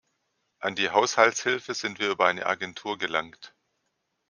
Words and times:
An 0.57 0.73
die 0.73 0.89
Haushaltshilfe 0.89 1.75
sind 1.75 1.99
wir 1.99 2.09
über 2.09 2.25
eine 2.25 2.47
Agentur 2.47 2.97
gelangt. 2.97 3.53